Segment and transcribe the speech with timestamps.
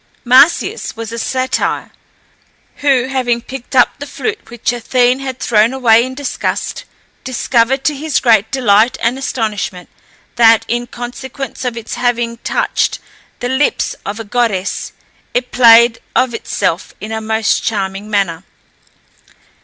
[0.25, 1.91] Marsyas was a satyr,
[2.77, 6.85] who, having picked up the flute which Athene had thrown away in disgust,
[7.23, 9.89] discovered, to his great delight and astonishment,
[10.37, 12.97] that, in consequence of its having touched
[13.41, 14.91] the lips of a goddess,
[15.35, 18.43] it played of itself in the most charming manner.